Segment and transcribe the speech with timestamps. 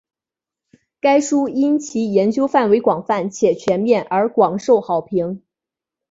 [0.99, 5.43] 该书因其研究范围广泛且全面而广受好评。